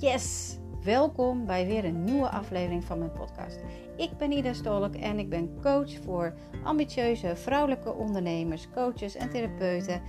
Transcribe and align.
Yes! 0.00 0.58
Welkom 0.84 1.46
bij 1.46 1.66
weer 1.66 1.84
een 1.84 2.04
nieuwe 2.04 2.30
aflevering 2.30 2.84
van 2.84 2.98
mijn 2.98 3.12
podcast. 3.12 3.60
Ik 3.96 4.16
ben 4.18 4.32
Ida 4.32 4.52
Stolk 4.52 4.94
en 4.94 5.18
ik 5.18 5.28
ben 5.28 5.60
coach 5.62 5.92
voor 6.04 6.34
ambitieuze 6.64 7.36
vrouwelijke 7.36 7.94
ondernemers, 7.94 8.68
coaches 8.74 9.14
en 9.16 9.30
therapeuten. 9.30 10.02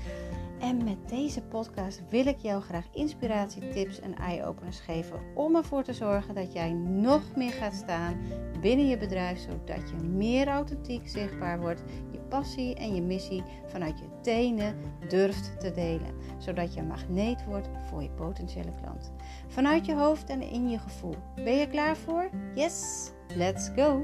En 0.60 0.84
met 0.84 1.10
deze 1.10 1.42
podcast 1.42 2.02
wil 2.10 2.26
ik 2.26 2.38
jou 2.38 2.62
graag 2.62 2.86
inspiratie, 2.94 3.70
tips 3.70 4.00
en 4.00 4.16
eye-openers 4.16 4.80
geven 4.80 5.20
om 5.36 5.56
ervoor 5.56 5.84
te 5.84 5.94
zorgen 5.94 6.36
dat 6.36 6.54
jij 6.54 6.74
nog 6.74 7.22
meer 7.36 7.52
gaat 7.52 7.74
staan 7.74 8.18
binnen 8.62 8.88
je 8.88 8.98
bedrijf, 8.98 9.40
zodat 9.40 9.90
je 9.90 10.08
meer 10.08 10.48
authentiek 10.48 11.08
zichtbaar 11.08 11.60
wordt, 11.60 11.84
je 12.12 12.20
passie 12.20 12.76
en 12.76 12.96
je 12.96 13.02
missie 13.02 13.44
vanuit 13.66 14.00
je 14.00 14.06
tenen 14.22 14.76
durft 15.08 15.60
te 15.60 15.72
delen, 15.72 16.16
zodat 16.38 16.74
je 16.74 16.84
magneet 16.84 17.46
wordt 17.46 17.70
voor 17.90 18.04
je 18.04 18.10
potentiële 18.10 18.72
klant. 18.82 19.12
Vanuit 19.48 19.86
je 19.86 19.96
hoofd 19.96 20.30
en 20.30 20.42
in 20.42 20.70
je 20.70 20.80
gevoel. 20.80 21.16
Ben 21.36 21.58
je 21.58 21.68
klaar 21.68 21.98
voor? 21.98 22.30
Yes, 22.56 23.12
let's 23.36 23.72
go! 23.76 24.02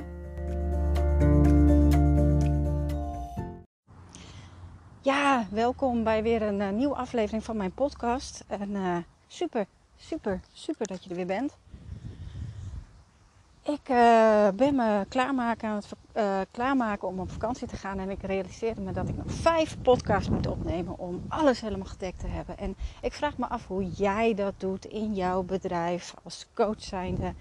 Welkom 5.43 6.03
bij 6.03 6.23
weer 6.23 6.41
een 6.41 6.59
uh, 6.59 6.69
nieuwe 6.69 6.95
aflevering 6.95 7.43
van 7.43 7.57
mijn 7.57 7.71
podcast. 7.73 8.43
En 8.47 8.69
uh, 8.69 8.97
super, 9.27 9.65
super, 9.95 10.39
super 10.53 10.87
dat 10.87 11.03
je 11.03 11.09
er 11.09 11.15
weer 11.15 11.25
bent. 11.25 11.57
Ik 13.63 13.89
uh, 13.89 14.47
ben 14.55 14.75
me 14.75 15.05
klaarmaken 15.09 15.69
aan 15.69 15.75
het 15.75 16.47
klaarmaken 16.51 17.07
om 17.07 17.19
op 17.19 17.31
vakantie 17.31 17.67
te 17.67 17.75
gaan. 17.75 17.99
En 17.99 18.09
ik 18.09 18.21
realiseerde 18.21 18.81
me 18.81 18.91
dat 18.91 19.09
ik 19.09 19.17
nog 19.17 19.31
vijf 19.31 19.77
podcasts 19.81 20.29
moet 20.29 20.47
opnemen 20.47 20.99
om 20.99 21.23
alles 21.27 21.61
helemaal 21.61 21.87
gedekt 21.87 22.19
te 22.19 22.27
hebben. 22.27 22.57
En 22.57 22.75
ik 23.01 23.13
vraag 23.13 23.37
me 23.37 23.47
af 23.47 23.67
hoe 23.67 23.89
jij 23.89 24.33
dat 24.33 24.53
doet 24.57 24.85
in 24.85 25.13
jouw 25.13 25.43
bedrijf 25.43 26.13
als 26.23 26.47
coach 26.53 26.81
zijnde. 26.81 27.33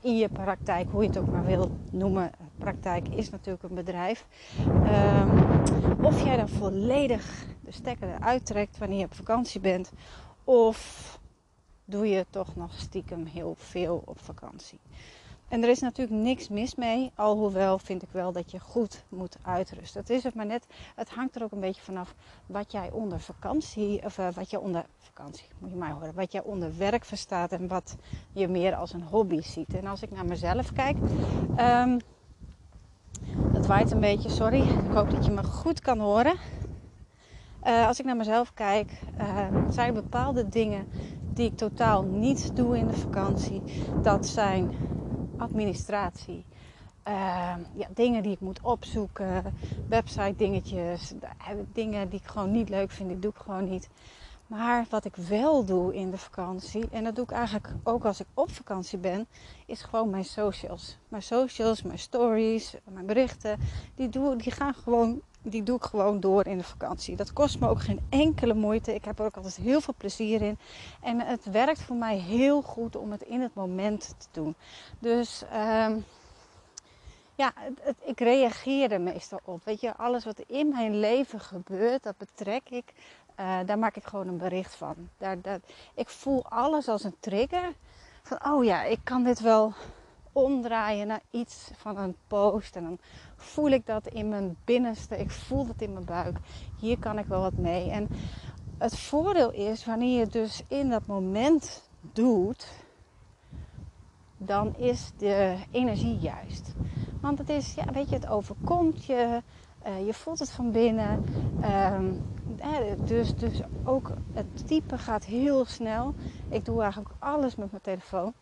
In 0.00 0.16
je 0.16 0.28
praktijk, 0.28 0.90
hoe 0.90 1.02
je 1.02 1.08
het 1.08 1.18
ook 1.18 1.30
maar 1.30 1.44
wil 1.44 1.70
noemen. 1.90 2.30
Praktijk 2.60 3.08
is 3.08 3.30
natuurlijk 3.30 3.62
een 3.62 3.74
bedrijf. 3.74 4.26
Um, 4.68 6.04
of 6.04 6.24
jij 6.24 6.36
dan 6.36 6.48
volledig 6.48 7.46
de 7.60 7.72
stekker 7.72 8.08
eruit 8.08 8.46
trekt 8.46 8.78
wanneer 8.78 8.98
je 8.98 9.04
op 9.04 9.14
vakantie 9.14 9.60
bent. 9.60 9.92
Of 10.44 11.18
doe 11.84 12.08
je 12.08 12.26
toch 12.30 12.56
nog 12.56 12.72
stiekem 12.72 13.26
heel 13.26 13.54
veel 13.58 14.02
op 14.04 14.18
vakantie. 14.20 14.78
En 15.48 15.62
er 15.62 15.68
is 15.68 15.80
natuurlijk 15.80 16.22
niks 16.22 16.48
mis 16.48 16.74
mee, 16.74 17.10
alhoewel 17.14 17.78
vind 17.78 18.02
ik 18.02 18.08
wel 18.12 18.32
dat 18.32 18.50
je 18.50 18.60
goed 18.60 19.04
moet 19.08 19.36
uitrusten. 19.42 20.00
Het 20.00 20.10
is 20.10 20.22
het 20.22 20.34
maar 20.34 20.46
net, 20.46 20.66
het 20.94 21.10
hangt 21.10 21.36
er 21.36 21.42
ook 21.42 21.52
een 21.52 21.60
beetje 21.60 21.82
vanaf 21.82 22.14
wat 22.46 22.72
jij 22.72 22.90
onder 22.90 23.20
vakantie, 23.20 24.04
of 24.04 24.18
uh, 24.18 24.28
wat 24.34 24.50
je 24.50 24.60
onder 24.60 24.84
vakantie, 24.98 25.46
moet 25.58 25.70
je 25.70 25.76
mij 25.76 25.90
horen, 25.90 26.14
wat 26.14 26.32
jij 26.32 26.42
onder 26.42 26.78
werk 26.78 27.04
verstaat 27.04 27.52
en 27.52 27.68
wat 27.68 27.96
je 28.32 28.48
meer 28.48 28.74
als 28.74 28.92
een 28.92 29.02
hobby 29.02 29.40
ziet. 29.40 29.74
En 29.74 29.86
als 29.86 30.02
ik 30.02 30.10
naar 30.10 30.26
mezelf 30.26 30.72
kijk, 30.72 30.96
um, 31.58 31.98
het 33.52 33.66
waait 33.66 33.90
een 33.90 34.00
beetje, 34.00 34.28
sorry, 34.28 34.60
ik 34.60 34.92
hoop 34.92 35.10
dat 35.10 35.24
je 35.24 35.30
me 35.30 35.42
goed 35.42 35.80
kan 35.80 35.98
horen. 35.98 36.34
Uh, 37.66 37.86
als 37.86 37.98
ik 37.98 38.04
naar 38.04 38.16
mezelf 38.16 38.54
kijk, 38.54 38.92
uh, 39.20 39.46
zijn 39.70 39.94
bepaalde 39.94 40.48
dingen 40.48 40.86
die 41.34 41.46
ik 41.46 41.56
totaal 41.56 42.02
niet 42.02 42.56
doe 42.56 42.78
in 42.78 42.86
de 42.86 42.92
vakantie. 42.92 43.62
Dat 44.02 44.26
zijn 44.26 44.70
administratie. 45.36 46.44
Uh, 47.08 47.14
ja, 47.74 47.86
dingen 47.94 48.22
die 48.22 48.32
ik 48.32 48.40
moet 48.40 48.60
opzoeken, 48.62 49.54
website 49.88 50.34
dingetjes, 50.36 51.12
dingen 51.72 52.08
die 52.08 52.20
ik 52.20 52.26
gewoon 52.26 52.50
niet 52.50 52.68
leuk 52.68 52.90
vind, 52.90 53.08
die 53.08 53.18
doe 53.18 53.30
ik 53.30 53.36
gewoon 53.36 53.68
niet. 53.70 53.88
Maar 54.50 54.86
wat 54.88 55.04
ik 55.04 55.16
wel 55.16 55.64
doe 55.64 55.94
in 55.94 56.10
de 56.10 56.18
vakantie, 56.18 56.88
en 56.90 57.04
dat 57.04 57.14
doe 57.14 57.24
ik 57.24 57.30
eigenlijk 57.30 57.68
ook 57.82 58.04
als 58.04 58.20
ik 58.20 58.26
op 58.34 58.50
vakantie 58.50 58.98
ben, 58.98 59.26
is 59.66 59.82
gewoon 59.82 60.10
mijn 60.10 60.24
socials. 60.24 60.98
Mijn 61.08 61.22
socials, 61.22 61.82
mijn 61.82 61.98
stories, 61.98 62.74
mijn 62.84 63.06
berichten, 63.06 63.58
die, 63.94 64.08
doe, 64.08 64.36
die 64.36 64.52
gaan 64.52 64.74
gewoon 64.74 65.20
die 65.42 65.62
doe 65.62 65.76
ik 65.76 65.82
gewoon 65.82 66.20
door 66.20 66.46
in 66.46 66.58
de 66.58 66.64
vakantie. 66.64 67.16
Dat 67.16 67.32
kost 67.32 67.60
me 67.60 67.68
ook 67.68 67.80
geen 67.80 68.00
enkele 68.08 68.54
moeite. 68.54 68.94
Ik 68.94 69.04
heb 69.04 69.18
er 69.18 69.24
ook 69.24 69.36
altijd 69.36 69.56
heel 69.56 69.80
veel 69.80 69.94
plezier 69.96 70.42
in. 70.42 70.58
En 71.02 71.20
het 71.20 71.44
werkt 71.44 71.82
voor 71.82 71.96
mij 71.96 72.16
heel 72.18 72.62
goed 72.62 72.96
om 72.96 73.10
het 73.10 73.22
in 73.22 73.40
het 73.40 73.54
moment 73.54 74.14
te 74.18 74.26
doen. 74.30 74.54
Dus 74.98 75.42
um, 75.54 76.04
ja, 77.34 77.52
ik 78.04 78.20
reageer 78.20 78.92
er 78.92 79.00
meestal 79.00 79.40
op. 79.44 79.64
Weet 79.64 79.80
je, 79.80 79.96
alles 79.96 80.24
wat 80.24 80.40
in 80.46 80.68
mijn 80.68 80.98
leven 80.98 81.40
gebeurt, 81.40 82.02
dat 82.02 82.16
betrek 82.16 82.68
ik. 82.68 82.92
Uh, 83.40 83.58
daar 83.66 83.78
maak 83.78 83.96
ik 83.96 84.04
gewoon 84.04 84.28
een 84.28 84.38
bericht 84.38 84.74
van. 84.74 84.94
Daar, 85.18 85.36
ik 85.94 86.08
voel 86.08 86.44
alles 86.44 86.88
als 86.88 87.04
een 87.04 87.16
trigger. 87.20 87.72
Van, 88.22 88.38
oh 88.44 88.64
ja, 88.64 88.84
ik 88.84 89.00
kan 89.04 89.24
dit 89.24 89.40
wel 89.40 89.72
omdraaien 90.32 91.06
naar 91.06 91.20
iets 91.30 91.70
van 91.76 91.96
een 91.96 92.16
post. 92.26 92.76
En 92.76 92.82
dan 92.82 92.98
voel 93.36 93.68
ik 93.68 93.86
dat 93.86 94.06
in 94.06 94.28
mijn 94.28 94.56
binnenste. 94.64 95.18
Ik 95.18 95.30
voel 95.30 95.66
dat 95.66 95.80
in 95.80 95.92
mijn 95.92 96.04
buik. 96.04 96.36
Hier 96.78 96.98
kan 96.98 97.18
ik 97.18 97.26
wel 97.26 97.40
wat 97.40 97.56
mee. 97.56 97.90
En 97.90 98.08
het 98.78 98.98
voordeel 98.98 99.52
is, 99.52 99.84
wanneer 99.84 100.18
je 100.18 100.26
dus 100.26 100.62
in 100.68 100.88
dat 100.88 101.06
moment 101.06 101.88
doet, 102.00 102.68
dan 104.36 104.76
is 104.76 105.12
de 105.16 105.56
energie 105.70 106.18
juist. 106.18 106.74
Want 107.20 107.38
het 107.38 107.48
is, 107.48 107.74
ja, 107.74 107.84
weet 107.92 108.08
je, 108.08 108.14
het 108.14 108.28
overkomt 108.28 109.04
je. 109.04 109.42
Uh, 109.86 110.06
je 110.06 110.14
voelt 110.14 110.38
het 110.38 110.50
van 110.50 110.72
binnen. 110.72 111.24
Um, 111.94 112.22
dus, 113.04 113.34
dus 113.34 113.60
ook 113.84 114.10
het 114.32 114.66
typen 114.66 114.98
gaat 114.98 115.24
heel 115.24 115.64
snel. 115.64 116.14
Ik 116.48 116.64
doe 116.64 116.82
eigenlijk 116.82 117.14
alles 117.18 117.56
met 117.56 117.70
mijn 117.70 117.82
telefoon 117.82 118.32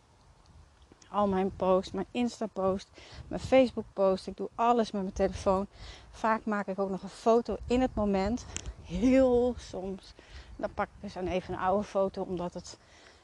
al 1.09 1.27
mijn 1.27 1.55
posts, 1.55 1.91
mijn 1.91 2.05
Insta-post, 2.11 2.89
mijn 3.27 3.41
Facebook-post. 3.41 4.27
Ik 4.27 4.37
doe 4.37 4.49
alles 4.55 4.91
met 4.91 5.01
mijn 5.01 5.13
telefoon. 5.13 5.67
Vaak 6.11 6.45
maak 6.45 6.67
ik 6.67 6.79
ook 6.79 6.89
nog 6.89 7.03
een 7.03 7.09
foto 7.09 7.57
in 7.67 7.81
het 7.81 7.95
moment. 7.95 8.45
Heel 8.83 9.53
soms. 9.57 10.13
Dan 10.55 10.73
pak 10.73 10.85
ik 10.85 11.01
dus 11.01 11.13
dan 11.13 11.27
even 11.27 11.53
een 11.53 11.59
oude 11.59 11.83
foto 11.83 12.21
omdat 12.21 12.53
het 12.53 12.77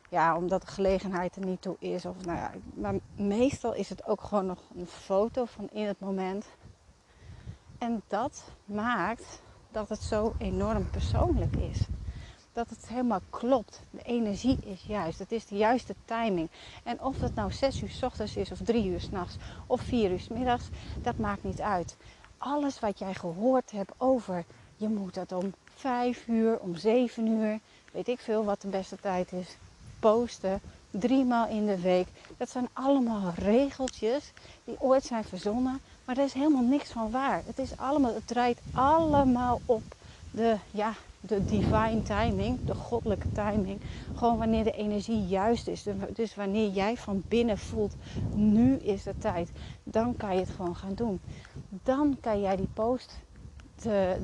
ja, 0.10 0.38
omdat 0.38 0.62
de 0.62 0.68
gelegenheid 0.68 1.36
er 1.36 1.46
niet 1.46 1.62
toe 1.62 1.76
is. 1.80 2.06
Of, 2.06 2.26
nou 2.26 2.38
ja, 2.38 2.52
maar 2.74 2.96
meestal 3.16 3.74
is 3.74 3.90
het 3.90 4.06
ook 4.06 4.22
gewoon 4.22 4.46
nog 4.46 4.60
een 4.76 4.88
foto 4.88 5.46
van 5.46 5.70
in 5.72 5.86
het 5.86 6.00
moment. 6.00 6.46
En 7.78 8.02
dat 8.08 8.44
maakt 8.66 9.42
dat 9.76 9.90
het 9.90 10.02
zo 10.02 10.34
enorm 10.38 10.90
persoonlijk 10.90 11.56
is 11.56 11.80
dat 12.54 12.70
het 12.70 12.88
helemaal 12.88 13.22
klopt. 13.30 13.82
De 13.90 14.02
energie 14.02 14.58
is 14.64 14.84
juist. 14.88 15.20
Het 15.20 15.32
is 15.32 15.46
de 15.46 15.56
juiste 15.56 15.96
timing. 16.06 16.50
En 16.84 17.02
of 17.02 17.22
het 17.22 17.36
nou 17.36 17.52
6 17.52 17.82
uur 17.82 17.90
s 17.90 18.04
ochtends 18.04 18.36
is 18.36 18.52
of 18.52 18.60
3 18.64 18.88
uur 18.88 19.00
s'nachts 19.00 19.36
of 19.68 19.82
4 19.82 20.12
uur 20.12 20.20
s 20.20 20.28
middags, 20.28 20.70
dat 21.02 21.18
maakt 21.18 21.44
niet 21.44 21.62
uit. 21.62 21.98
Alles 22.38 22.80
wat 22.80 23.00
jij 23.00 23.14
gehoord 23.14 23.72
hebt 23.72 23.92
over 23.98 24.46
je 24.78 24.88
moet 24.88 25.14
dat 25.14 25.32
om 25.32 25.54
5 25.76 26.28
uur, 26.28 26.60
om 26.60 26.76
7 26.76 27.28
uur, 27.28 27.60
weet 27.92 28.08
ik 28.08 28.20
veel 28.20 28.44
wat 28.44 28.62
de 28.62 28.68
beste 28.68 28.98
tijd 29.02 29.32
is, 29.32 29.58
posten. 30.00 30.62
Drie 30.90 31.26
maal 31.26 31.48
in 31.48 31.66
de 31.66 31.80
week. 31.80 32.08
Dat 32.38 32.50
zijn 32.50 32.70
allemaal 32.74 33.34
regeltjes 33.36 34.32
die 34.64 34.76
ooit 34.80 35.04
zijn 35.04 35.24
verzonnen. 35.24 35.80
Maar 36.06 36.18
er 36.18 36.24
is 36.24 36.34
helemaal 36.34 36.64
niks 36.64 36.92
van 36.92 37.12
waar. 37.12 37.42
Het, 37.46 37.60
is 37.60 37.78
allemaal, 37.78 38.14
het 38.14 38.28
draait 38.28 38.60
allemaal 38.74 39.62
op 39.66 39.84
de, 40.32 40.58
ja, 40.72 40.94
de 41.20 41.46
divine 41.46 42.02
timing, 42.04 42.66
de 42.66 42.76
goddelijke 42.76 43.32
timing. 43.32 43.82
Gewoon 44.16 44.38
wanneer 44.38 44.64
de 44.64 44.72
energie 44.72 45.28
juist 45.28 45.68
is. 45.68 45.86
Dus 46.14 46.36
wanneer 46.36 46.70
jij 46.70 46.98
van 46.98 47.24
binnen 47.28 47.58
voelt, 47.58 47.96
nu 48.34 48.76
is 48.76 49.04
de 49.04 49.18
tijd. 49.18 49.50
Dan 49.84 50.18
kan 50.18 50.34
je 50.34 50.40
het 50.40 50.50
gewoon 50.50 50.76
gaan 50.76 50.94
doen. 50.94 51.20
Dan 51.70 52.18
kan 52.22 52.42
jij 52.42 52.56
die 52.56 52.70
post 52.74 53.20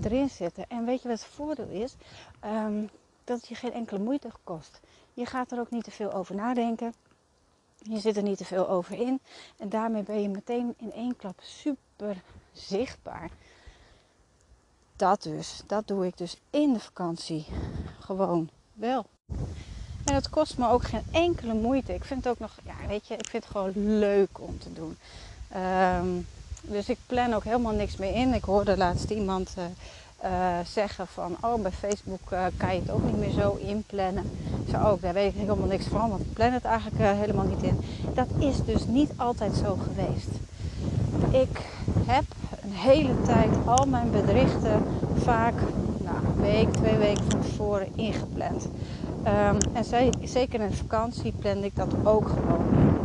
erin 0.01 0.29
zetten. 0.29 0.65
En 0.67 0.85
weet 0.85 1.01
je 1.01 1.07
wat 1.07 1.19
het 1.19 1.27
voordeel 1.27 1.67
is? 1.67 1.95
Um, 2.45 2.89
dat 3.23 3.37
het 3.37 3.47
je 3.47 3.55
geen 3.55 3.73
enkele 3.73 3.99
moeite 3.99 4.29
kost. 4.43 4.79
Je 5.13 5.25
gaat 5.25 5.51
er 5.51 5.59
ook 5.59 5.71
niet 5.71 5.83
te 5.83 5.91
veel 5.91 6.13
over 6.13 6.35
nadenken. 6.35 6.93
Je 7.81 7.99
zit 7.99 8.17
er 8.17 8.23
niet 8.23 8.37
te 8.37 8.45
veel 8.45 8.69
over 8.69 8.99
in. 8.99 9.19
En 9.57 9.69
daarmee 9.69 10.03
ben 10.03 10.21
je 10.21 10.29
meteen 10.29 10.73
in 10.77 10.93
één 10.93 11.15
klap 11.15 11.39
super 11.41 12.21
zichtbaar 12.53 13.29
dat 15.01 15.23
dus. 15.23 15.61
Dat 15.67 15.87
doe 15.87 16.05
ik 16.05 16.17
dus 16.17 16.37
in 16.49 16.73
de 16.73 16.79
vakantie. 16.79 17.45
Gewoon 17.99 18.49
wel. 18.73 19.05
En 20.05 20.15
het 20.15 20.29
kost 20.29 20.57
me 20.57 20.69
ook 20.69 20.83
geen 20.83 21.05
enkele 21.11 21.53
moeite. 21.53 21.93
Ik 21.93 22.03
vind 22.03 22.23
het 22.23 22.33
ook 22.33 22.39
nog, 22.39 22.57
ja, 22.63 22.87
weet 22.87 23.07
je, 23.07 23.13
ik 23.13 23.29
vind 23.29 23.43
het 23.43 23.51
gewoon 23.51 23.99
leuk 23.99 24.39
om 24.39 24.59
te 24.59 24.73
doen. 24.73 24.97
Um, 25.55 26.27
dus 26.61 26.89
ik 26.89 26.97
plan 27.05 27.33
ook 27.33 27.43
helemaal 27.43 27.73
niks 27.73 27.97
meer 27.97 28.13
in. 28.13 28.33
Ik 28.33 28.43
hoorde 28.43 28.77
laatst 28.77 29.09
iemand 29.09 29.53
uh, 29.57 29.63
uh, 30.23 30.29
zeggen 30.65 31.07
van, 31.07 31.35
oh, 31.41 31.61
bij 31.61 31.71
Facebook 31.71 32.31
uh, 32.33 32.45
kan 32.57 32.73
je 32.73 32.81
het 32.81 32.91
ook 32.91 33.03
niet 33.03 33.17
meer 33.17 33.29
zo 33.29 33.57
inplannen. 33.59 34.23
Zei 34.69 34.85
ook, 34.85 34.95
oh, 34.95 35.01
daar 35.01 35.13
weet 35.13 35.33
ik 35.33 35.39
helemaal 35.39 35.67
niks 35.67 35.85
van, 35.85 36.09
want 36.09 36.21
ik 36.21 36.33
plan 36.33 36.51
het 36.51 36.63
eigenlijk 36.63 36.97
helemaal 37.17 37.45
niet 37.45 37.63
in. 37.63 37.79
Dat 38.13 38.27
is 38.37 38.63
dus 38.65 38.85
niet 38.87 39.11
altijd 39.15 39.55
zo 39.55 39.77
geweest. 39.83 40.29
Ik 41.31 41.61
heb 42.05 42.23
een 42.63 42.73
hele 42.73 43.21
tijd 43.21 43.49
al 43.65 43.85
mijn 43.85 44.11
berichten 44.11 44.83
vaak 45.15 45.53
nou, 45.97 46.17
een 46.25 46.41
week, 46.41 46.73
twee 46.73 46.97
weken 46.97 47.23
van 47.29 47.41
tevoren 47.41 47.87
ingepland. 47.95 48.67
Ehm, 49.23 49.57
en 49.73 49.83
zeker 50.23 50.61
in 50.61 50.73
vakantie 50.73 51.33
plande 51.39 51.65
ik 51.65 51.75
dat 51.75 51.93
ook 52.03 52.27
gewoon. 52.27 52.99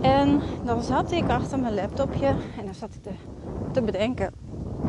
En 0.00 0.40
dan 0.64 0.82
zat 0.82 1.12
ik 1.12 1.28
achter 1.28 1.58
mijn 1.58 1.74
laptopje 1.74 2.26
en 2.26 2.64
dan 2.64 2.74
zat 2.74 2.88
ik 2.94 3.02
te, 3.02 3.10
te 3.72 3.82
bedenken, 3.82 4.32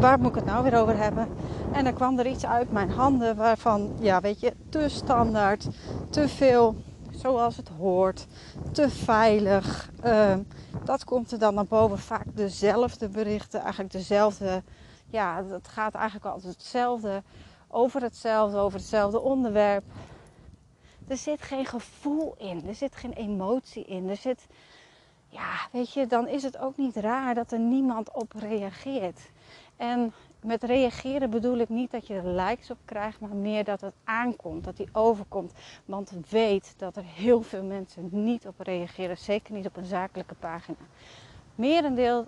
waar 0.02 0.20
moet 0.20 0.30
ik 0.30 0.36
het 0.36 0.46
nou 0.46 0.64
weer 0.64 0.80
over 0.80 0.98
hebben? 0.98 1.28
En 1.72 1.84
dan 1.84 1.94
kwam 1.94 2.20
er 2.20 2.28
iets 2.28 2.46
uit 2.46 2.72
mijn 2.72 2.92
handen 2.92 3.36
waarvan, 3.36 3.96
ja 4.00 4.22
weet 4.22 4.40
je, 4.40 4.54
te 4.70 4.90
standaard, 4.90 5.68
te 6.10 6.28
veel 6.28 6.76
zoals 7.12 7.58
het 7.58 7.70
hoort, 7.70 8.28
te 8.72 8.90
veilig. 8.90 9.92
Uh, 10.06 10.36
dat 10.84 11.04
komt 11.04 11.32
er 11.32 11.40
dan 11.40 11.54
naar 11.54 11.66
boven. 11.66 12.00
Vaak 12.00 12.26
dezelfde 12.34 13.10
berichten, 13.10 13.60
eigenlijk 13.60 13.92
dezelfde. 13.92 14.64
Ja, 15.10 15.44
het 15.46 15.68
gaat 15.68 15.94
eigenlijk 15.94 16.26
altijd 16.26 16.54
hetzelfde. 16.54 17.24
Over 17.68 18.02
hetzelfde, 18.02 18.58
over 18.58 18.80
hetzelfde 18.80 19.20
onderwerp. 19.20 19.84
Er 21.08 21.18
zit 21.18 21.42
geen 21.42 21.66
gevoel 21.66 22.36
in, 22.38 22.64
er 22.68 22.76
zit 22.76 22.96
geen 22.96 23.14
emotie 23.14 23.86
in. 23.86 24.10
Er 24.10 24.18
zit, 24.18 24.48
ja, 25.28 25.68
weet 25.72 25.94
je, 25.94 26.08
dan 26.08 26.28
is 26.28 26.44
het 26.44 26.58
ook 26.58 26.78
niet 26.78 26.96
raar 26.96 27.36
dat 27.36 27.52
er 27.52 27.60
niemand 27.60 28.12
op 28.14 28.34
reageert. 28.36 29.20
En 29.82 30.14
met 30.42 30.64
reageren 30.64 31.30
bedoel 31.30 31.58
ik 31.58 31.70
niet 31.70 31.92
dat 31.92 32.08
je 32.08 32.14
er 32.14 32.28
likes 32.28 32.72
op 32.72 32.78
krijgt, 32.86 33.20
maar 33.20 33.36
meer 33.36 33.64
dat 33.64 33.82
het 33.82 33.94
aankomt, 34.04 34.64
dat 34.64 34.78
die 34.78 34.90
overkomt. 34.92 35.54
Want 35.86 36.14
weet 36.30 36.74
dat 36.78 36.96
er 36.96 37.04
heel 37.04 37.42
veel 37.42 37.64
mensen 37.64 38.10
niet 38.12 38.48
op 38.48 38.60
reageren, 38.60 39.18
zeker 39.18 39.54
niet 39.54 39.66
op 39.66 39.78
een 39.78 39.86
zakelijke 39.86 40.36
pagina. 40.36 40.78
Merendeel 41.56 42.28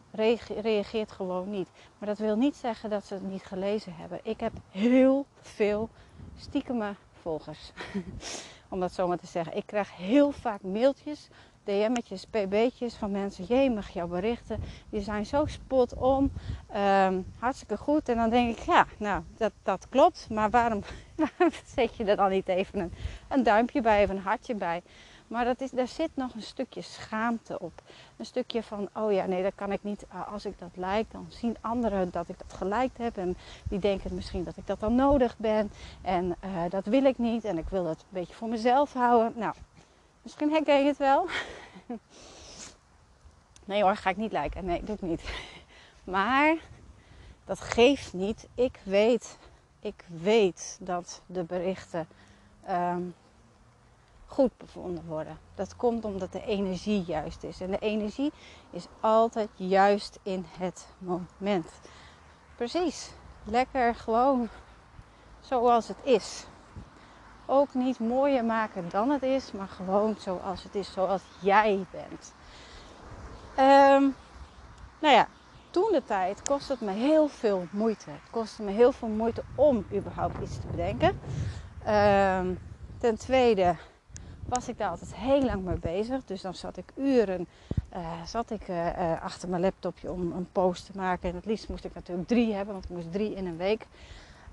reageert 0.61 1.11
gewoon 1.11 1.49
niet. 1.49 1.69
Maar 1.97 2.07
dat 2.07 2.17
wil 2.17 2.35
niet 2.35 2.55
zeggen 2.55 2.89
dat 2.89 3.05
ze 3.05 3.13
het 3.13 3.29
niet 3.29 3.43
gelezen 3.43 3.95
hebben. 3.95 4.19
Ik 4.23 4.39
heb 4.39 4.53
heel 4.71 5.25
veel 5.41 5.89
stiekeme 6.37 6.95
volgers. 7.21 7.71
Om 8.69 8.79
dat 8.79 8.91
zo 8.91 9.07
maar 9.07 9.17
te 9.17 9.27
zeggen. 9.27 9.55
Ik 9.55 9.65
krijg 9.65 9.95
heel 9.95 10.31
vaak 10.31 10.61
mailtjes 10.61 11.29
DM'tjes, 11.63 12.25
pb'tjes 12.25 12.93
van 12.93 13.11
mensen. 13.11 13.43
Jemig, 13.43 13.89
jouw 13.89 14.07
berichten, 14.07 14.63
die 14.89 15.01
zijn 15.01 15.25
zo 15.25 15.45
spot 15.45 15.93
on. 15.93 16.31
Ehm, 16.67 17.21
hartstikke 17.39 17.77
goed. 17.77 18.09
En 18.09 18.15
dan 18.15 18.29
denk 18.29 18.57
ik, 18.57 18.63
ja, 18.63 18.85
nou, 18.97 19.23
dat, 19.37 19.51
dat 19.63 19.87
klopt. 19.89 20.27
Maar 20.29 20.49
waarom, 20.59 20.81
zet 21.75 21.95
je 21.95 22.03
er 22.03 22.15
dan 22.15 22.29
niet 22.29 22.47
even 22.47 22.79
een, 22.79 22.93
een 23.27 23.43
duimpje 23.43 23.81
bij 23.81 24.03
of 24.03 24.09
een 24.09 24.19
hartje 24.19 24.55
bij? 24.55 24.81
Maar 25.27 25.45
dat 25.45 25.61
is, 25.61 25.71
daar 25.71 25.87
zit 25.87 26.09
nog 26.13 26.33
een 26.33 26.41
stukje 26.41 26.81
schaamte 26.81 27.59
op. 27.59 27.81
Een 28.17 28.25
stukje 28.25 28.63
van, 28.63 28.89
oh 28.93 29.11
ja, 29.11 29.25
nee, 29.25 29.43
dat 29.43 29.55
kan 29.55 29.71
ik 29.71 29.83
niet. 29.83 30.05
Ah, 30.07 30.33
als 30.33 30.45
ik 30.45 30.59
dat 30.59 30.69
lijk, 30.73 31.11
dan 31.11 31.25
zien 31.29 31.55
anderen 31.61 32.11
dat 32.11 32.29
ik 32.29 32.35
dat 32.37 32.53
geliked 32.53 32.97
heb. 32.97 33.17
En 33.17 33.37
die 33.69 33.79
denken 33.79 34.15
misschien 34.15 34.43
dat 34.43 34.57
ik 34.57 34.67
dat 34.67 34.79
dan 34.79 34.95
nodig 34.95 35.37
ben. 35.37 35.71
En 36.01 36.35
uh, 36.45 36.61
dat 36.69 36.85
wil 36.85 37.03
ik 37.03 37.17
niet. 37.17 37.45
En 37.45 37.57
ik 37.57 37.69
wil 37.69 37.85
het 37.85 37.99
een 37.99 38.07
beetje 38.09 38.33
voor 38.33 38.47
mezelf 38.47 38.93
houden. 38.93 39.33
Nou, 39.35 39.53
Misschien 40.23 40.51
herken 40.51 40.79
je 40.79 40.87
het 40.87 40.97
wel. 40.97 41.27
Nee 43.65 43.83
hoor, 43.83 43.95
ga 43.95 44.09
ik 44.09 44.17
niet 44.17 44.31
lijken. 44.31 44.65
Nee, 44.65 44.83
doe 44.83 44.95
ik 44.95 45.01
niet. 45.01 45.21
Maar 46.03 46.55
dat 47.45 47.59
geeft 47.59 48.13
niet. 48.13 48.47
Ik 48.55 48.79
weet, 48.83 49.37
ik 49.79 50.05
weet 50.07 50.77
dat 50.81 51.21
de 51.25 51.43
berichten 51.43 52.07
um, 52.69 53.15
goed 54.25 54.57
bevonden 54.57 55.05
worden. 55.05 55.37
Dat 55.55 55.75
komt 55.75 56.05
omdat 56.05 56.31
de 56.31 56.45
energie 56.45 57.03
juist 57.03 57.43
is. 57.43 57.61
En 57.61 57.71
de 57.71 57.79
energie 57.79 58.31
is 58.69 58.87
altijd 58.99 59.49
juist 59.55 60.19
in 60.23 60.45
het 60.57 60.87
moment. 60.97 61.71
Precies. 62.55 63.11
Lekker 63.43 63.95
gewoon 63.95 64.49
zoals 65.39 65.87
het 65.87 65.97
is 66.03 66.45
ook 67.45 67.73
niet 67.73 67.99
mooier 67.99 68.45
maken 68.45 68.89
dan 68.89 69.09
het 69.09 69.23
is, 69.23 69.51
maar 69.51 69.67
gewoon 69.67 70.15
zoals 70.19 70.63
het 70.63 70.75
is, 70.75 70.91
zoals 70.91 71.21
jij 71.39 71.85
bent. 71.91 72.33
Um, 73.59 74.15
nou 74.99 75.13
ja, 75.13 75.27
toen 75.69 75.89
de 75.91 76.03
tijd 76.05 76.41
kostte 76.43 76.71
het 76.71 76.81
me 76.81 76.91
heel 76.91 77.27
veel 77.27 77.65
moeite. 77.71 78.09
Het 78.09 78.29
kostte 78.31 78.61
me 78.61 78.71
heel 78.71 78.91
veel 78.91 79.07
moeite 79.07 79.43
om 79.55 79.85
überhaupt 79.93 80.41
iets 80.41 80.59
te 80.59 80.67
bedenken. 80.67 81.11
Um, 81.87 82.59
ten 82.97 83.17
tweede 83.17 83.75
was 84.45 84.67
ik 84.67 84.77
daar 84.77 84.89
altijd 84.89 85.15
heel 85.15 85.43
lang 85.43 85.63
mee 85.63 85.79
bezig. 85.79 86.25
Dus 86.25 86.41
dan 86.41 86.53
zat 86.53 86.77
ik 86.77 86.91
uren 86.95 87.47
uh, 87.95 88.23
zat 88.25 88.51
ik, 88.51 88.67
uh, 88.67 89.21
achter 89.21 89.49
mijn 89.49 89.61
laptopje 89.61 90.11
om 90.11 90.31
een 90.31 90.47
post 90.51 90.85
te 90.85 90.91
maken. 90.95 91.29
En 91.29 91.35
het 91.35 91.45
liefst 91.45 91.69
moest 91.69 91.85
ik 91.85 91.93
natuurlijk 91.93 92.27
drie 92.27 92.53
hebben, 92.53 92.73
want 92.73 92.85
ik 92.85 92.91
moest 92.91 93.11
drie 93.11 93.33
in 93.33 93.45
een 93.45 93.57
week 93.57 93.87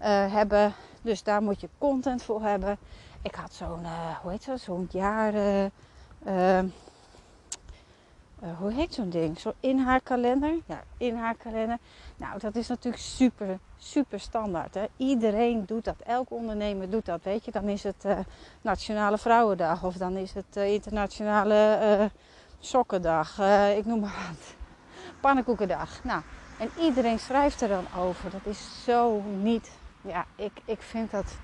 hebben. 0.08 0.74
Dus 1.02 1.22
daar 1.22 1.42
moet 1.42 1.60
je 1.60 1.68
content 1.78 2.22
voor 2.22 2.42
hebben. 2.42 2.78
Ik 3.22 3.34
had 3.34 3.52
zo'n, 3.54 3.82
uh, 3.82 4.16
hoe 4.22 4.30
heet 4.30 4.46
dat, 4.46 4.60
zo'n 4.60 4.88
jaar, 4.90 5.34
uh, 6.26 6.58
hoe 8.58 8.72
heet 8.72 8.94
zo'n 8.94 9.10
ding? 9.10 9.38
Zo 9.38 9.52
in 9.60 9.78
haar 9.78 10.00
kalender. 10.00 10.54
Ja, 10.66 10.82
in 10.96 11.16
haar 11.16 11.34
kalender. 11.34 11.78
Nou, 12.16 12.38
dat 12.38 12.56
is 12.56 12.68
natuurlijk 12.68 13.02
super, 13.02 13.58
super 13.78 14.20
standaard. 14.20 14.74
Hè? 14.74 14.84
Iedereen 14.96 15.66
doet 15.66 15.84
dat. 15.84 15.96
Elk 16.04 16.30
ondernemer 16.30 16.90
doet 16.90 17.06
dat. 17.06 17.22
Weet 17.22 17.44
je, 17.44 17.50
dan 17.50 17.68
is 17.68 17.82
het 17.82 18.04
Nationale 18.60 19.18
Vrouwendag 19.18 19.84
of 19.84 19.94
dan 19.94 20.16
is 20.16 20.32
het 20.34 20.56
Internationale 20.56 22.10
Sokkendag. 22.58 23.38
ik 23.76 23.84
noem 23.84 24.00
maar 24.00 24.26
wat. 24.28 24.54
Pannenkoekendag. 25.20 26.04
Nou, 26.04 26.22
en 26.58 26.70
iedereen 26.80 27.18
schrijft 27.18 27.60
er 27.60 27.68
dan 27.68 27.86
over. 27.98 28.30
Dat 28.30 28.46
is 28.46 28.84
zo 28.84 29.20
niet 29.20 29.70
ja, 30.02 30.24
ik, 30.36 30.52
ik 30.64 30.82
vind 30.82 31.10
dat. 31.10 31.36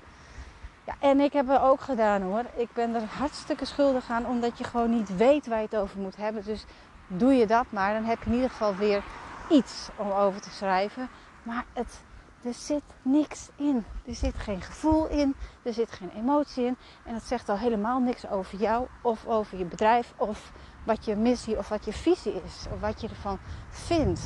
Ja, 0.85 0.95
en 0.99 1.19
ik 1.19 1.33
heb 1.33 1.47
het 1.47 1.61
ook 1.61 1.81
gedaan 1.81 2.21
hoor. 2.21 2.43
Ik 2.55 2.73
ben 2.73 2.95
er 2.95 3.03
hartstikke 3.03 3.65
schuldig 3.65 4.09
aan, 4.09 4.25
omdat 4.25 4.57
je 4.57 4.63
gewoon 4.63 4.89
niet 4.89 5.17
weet 5.17 5.47
waar 5.47 5.57
je 5.57 5.67
het 5.69 5.75
over 5.75 5.99
moet 5.99 6.15
hebben. 6.15 6.43
Dus 6.43 6.65
doe 7.07 7.33
je 7.33 7.47
dat 7.47 7.65
maar. 7.69 7.93
Dan 7.93 8.03
heb 8.03 8.23
je 8.23 8.29
in 8.29 8.35
ieder 8.35 8.49
geval 8.49 8.75
weer 8.75 9.03
iets 9.49 9.89
om 9.95 10.11
over 10.11 10.41
te 10.41 10.49
schrijven. 10.49 11.09
Maar 11.43 11.65
het, 11.73 12.01
er 12.43 12.53
zit 12.53 12.83
niks 13.01 13.49
in. 13.55 13.85
Er 14.05 14.15
zit 14.15 14.35
geen 14.35 14.61
gevoel 14.61 15.07
in. 15.07 15.35
Er 15.63 15.73
zit 15.73 15.91
geen 15.91 16.11
emotie 16.15 16.65
in. 16.65 16.77
En 17.03 17.13
dat 17.13 17.23
zegt 17.23 17.49
al 17.49 17.57
helemaal 17.57 17.99
niks 17.99 18.29
over 18.29 18.57
jou 18.57 18.87
of 19.01 19.25
over 19.25 19.57
je 19.57 19.65
bedrijf 19.65 20.13
of 20.17 20.51
wat 20.83 21.05
je 21.05 21.15
missie 21.15 21.57
of 21.57 21.69
wat 21.69 21.85
je 21.85 21.93
visie 21.93 22.41
is. 22.45 22.65
Of 22.73 22.79
wat 22.79 23.01
je 23.01 23.07
ervan 23.07 23.39
vindt 23.69 24.21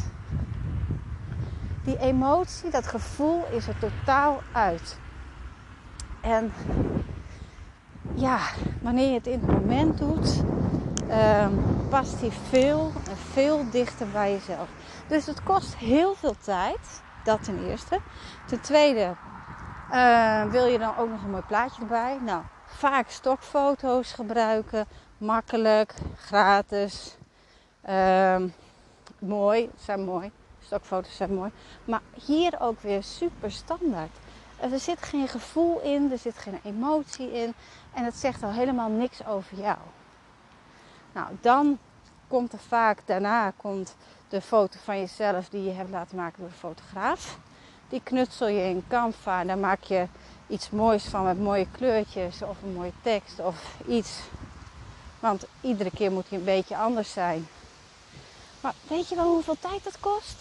die 1.83 1.97
emotie, 1.97 2.69
dat 2.69 2.87
gevoel 2.87 3.45
is 3.51 3.67
er 3.67 3.77
totaal 3.79 4.41
uit. 4.51 4.99
En 6.21 6.53
ja, 8.13 8.39
wanneer 8.81 9.07
je 9.07 9.13
het 9.13 9.27
in 9.27 9.39
het 9.39 9.47
moment 9.47 9.97
doet, 9.97 10.43
um, 11.09 11.63
past 11.89 12.19
die 12.19 12.31
veel 12.31 12.91
en 13.09 13.17
veel 13.17 13.69
dichter 13.69 14.07
bij 14.07 14.31
jezelf. 14.31 14.69
Dus 15.07 15.25
het 15.25 15.43
kost 15.43 15.75
heel 15.75 16.15
veel 16.15 16.35
tijd, 16.43 17.01
dat 17.23 17.43
ten 17.43 17.65
eerste. 17.69 17.99
Ten 18.47 18.61
tweede, 18.61 19.15
uh, 19.91 20.43
wil 20.43 20.65
je 20.65 20.77
dan 20.77 20.97
ook 20.97 21.09
nog 21.09 21.23
een 21.23 21.31
mooi 21.31 21.43
plaatje 21.47 21.81
erbij? 21.81 22.19
Nou, 22.21 22.43
vaak 22.65 23.09
stokfoto's 23.09 24.13
gebruiken, 24.13 24.85
makkelijk, 25.17 25.93
gratis, 26.15 27.17
uh, 27.89 28.35
mooi, 29.19 29.69
zijn 29.77 30.05
mooi 30.05 30.31
stokfoto's 30.71 31.15
zijn 31.15 31.33
mooi. 31.33 31.51
Maar 31.85 32.01
hier 32.25 32.59
ook 32.59 32.79
weer 32.79 33.03
super 33.03 33.51
standaard. 33.51 34.15
Er 34.59 34.79
zit 34.79 35.01
geen 35.01 35.27
gevoel 35.27 35.81
in, 35.81 36.11
er 36.11 36.17
zit 36.17 36.37
geen 36.37 36.59
emotie 36.63 37.31
in. 37.31 37.53
En 37.93 38.05
het 38.05 38.15
zegt 38.15 38.43
al 38.43 38.51
helemaal 38.51 38.89
niks 38.89 39.25
over 39.25 39.57
jou. 39.57 39.77
Nou, 41.11 41.27
dan 41.41 41.77
komt 42.27 42.53
er 42.53 42.59
vaak, 42.59 43.01
daarna 43.05 43.51
komt 43.57 43.95
de 44.29 44.41
foto 44.41 44.79
van 44.83 44.99
jezelf 44.99 45.49
die 45.49 45.63
je 45.63 45.71
hebt 45.71 45.89
laten 45.89 46.17
maken 46.17 46.39
door 46.39 46.49
de 46.49 46.55
fotograaf. 46.55 47.37
Die 47.89 48.01
knutsel 48.03 48.47
je 48.47 48.63
in 48.63 48.83
Canva. 48.87 49.43
Daar 49.43 49.57
maak 49.57 49.83
je 49.83 50.07
iets 50.47 50.69
moois 50.69 51.03
van 51.03 51.23
met 51.23 51.39
mooie 51.39 51.67
kleurtjes 51.71 52.41
of 52.41 52.61
een 52.61 52.73
mooie 52.73 52.93
tekst 53.01 53.39
of 53.39 53.75
iets. 53.87 54.19
Want 55.19 55.45
iedere 55.61 55.91
keer 55.91 56.11
moet 56.11 56.29
hij 56.29 56.37
een 56.37 56.43
beetje 56.43 56.77
anders 56.77 57.11
zijn. 57.11 57.47
Maar 58.61 58.73
weet 58.87 59.09
je 59.09 59.15
wel 59.15 59.33
hoeveel 59.33 59.57
tijd 59.59 59.83
dat 59.83 59.99
kost? 59.99 60.37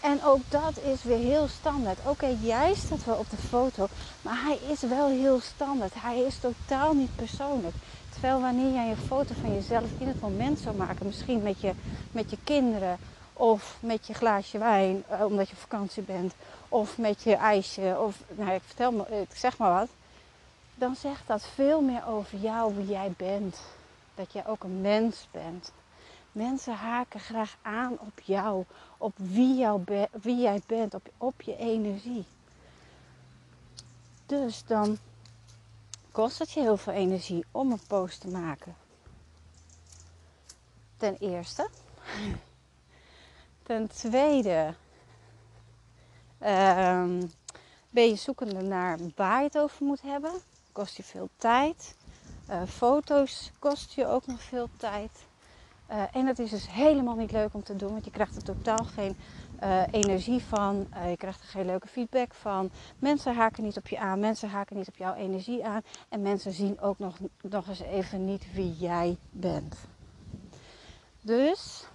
En 0.00 0.24
ook 0.24 0.40
dat 0.48 0.78
is 0.78 1.02
weer 1.02 1.18
heel 1.18 1.48
standaard. 1.48 1.98
Oké, 2.06 2.36
jij 2.40 2.74
staat 2.74 3.04
wel 3.04 3.16
op 3.16 3.30
de 3.30 3.36
foto, 3.36 3.88
maar 4.22 4.42
hij 4.42 4.58
is 4.70 4.80
wel 4.80 5.08
heel 5.08 5.40
standaard. 5.40 5.92
Hij 5.94 6.20
is 6.20 6.38
totaal 6.38 6.94
niet 6.94 7.16
persoonlijk. 7.16 7.74
Terwijl 8.12 8.40
wanneer 8.40 8.72
jij 8.72 8.90
een 8.90 9.06
foto 9.06 9.34
van 9.40 9.54
jezelf 9.54 9.88
in 9.98 10.08
het 10.08 10.20
moment 10.20 10.58
zou 10.58 10.76
maken, 10.76 11.06
misschien 11.06 11.42
met 11.42 11.60
je, 11.60 11.72
met 12.12 12.30
je 12.30 12.36
kinderen 12.44 12.98
of 13.32 13.76
met 13.80 14.06
je 14.06 14.14
glaasje 14.14 14.58
wijn, 14.58 15.04
eh, 15.08 15.24
omdat 15.24 15.48
je 15.48 15.54
op 15.54 15.60
vakantie 15.60 16.02
bent, 16.02 16.34
of 16.68 16.98
met 16.98 17.22
je 17.22 17.34
ijsje, 17.34 17.96
of 18.00 18.16
nou, 18.28 18.50
ik 18.50 18.62
vertel 18.66 18.92
me, 18.92 19.26
zeg 19.34 19.58
maar 19.58 19.72
wat, 19.72 19.88
dan 20.74 20.96
zegt 20.96 21.26
dat 21.26 21.46
veel 21.54 21.80
meer 21.80 22.06
over 22.06 22.38
jou, 22.38 22.74
wie 22.74 22.86
jij 22.86 23.12
bent. 23.16 23.56
Dat 24.14 24.32
jij 24.32 24.46
ook 24.46 24.64
een 24.64 24.80
mens 24.80 25.26
bent. 25.30 25.72
Mensen 26.32 26.74
haken 26.74 27.20
graag 27.20 27.56
aan 27.62 27.98
op 27.98 28.20
jou, 28.20 28.64
op 28.98 29.12
wie, 29.16 29.66
wie 30.22 30.36
jij 30.36 30.60
bent, 30.66 30.94
op, 30.94 31.08
op 31.18 31.42
je 31.42 31.56
energie. 31.56 32.24
Dus 34.26 34.64
dan 34.64 34.98
kost 36.12 36.38
het 36.38 36.50
je 36.50 36.60
heel 36.60 36.76
veel 36.76 36.92
energie 36.92 37.44
om 37.50 37.72
een 37.72 37.86
post 37.86 38.20
te 38.20 38.28
maken. 38.28 38.76
Ten 40.96 41.16
eerste. 41.16 41.68
Ten 43.62 43.88
tweede 43.88 44.74
ehm, 46.38 47.26
ben 47.90 48.08
je 48.08 48.16
zoekende 48.16 48.62
naar 48.62 48.98
waar 49.16 49.38
je 49.38 49.44
het 49.44 49.58
over 49.58 49.86
moet 49.86 50.02
hebben. 50.02 50.32
Kost 50.72 50.96
je 50.96 51.02
veel 51.02 51.28
tijd. 51.36 51.96
Uh, 52.50 52.62
foto's 52.66 53.52
kost 53.58 53.92
je 53.92 54.06
ook 54.06 54.26
nog 54.26 54.42
veel 54.42 54.68
tijd. 54.76 55.10
Uh, 55.90 56.02
en 56.12 56.26
het 56.26 56.38
is 56.38 56.50
dus 56.50 56.70
helemaal 56.70 57.16
niet 57.16 57.32
leuk 57.32 57.54
om 57.54 57.62
te 57.62 57.76
doen, 57.76 57.90
want 57.90 58.04
je 58.04 58.10
krijgt 58.10 58.36
er 58.36 58.42
totaal 58.42 58.84
geen 58.84 59.16
uh, 59.62 59.82
energie 59.90 60.42
van. 60.42 60.86
je 61.08 61.16
krijgt 61.16 61.40
er 61.40 61.48
geen 61.48 61.66
leuke 61.66 61.88
feedback 61.88 62.34
van. 62.34 62.70
Mensen 62.98 63.34
haken 63.34 63.64
niet 63.64 63.76
op 63.76 63.88
je 63.88 63.98
aan, 63.98 64.20
mensen 64.20 64.48
haken 64.48 64.76
niet 64.76 64.88
op 64.88 64.96
jouw 64.96 65.14
energie 65.14 65.64
aan. 65.66 65.82
En 66.08 66.22
mensen 66.22 66.52
zien 66.52 66.80
ook 66.80 66.98
nog, 66.98 67.18
nog 67.42 67.68
eens 67.68 67.80
even 67.80 68.24
niet 68.24 68.52
wie 68.52 68.72
jij 68.72 69.16
bent. 69.30 69.76
Dus 71.20 71.88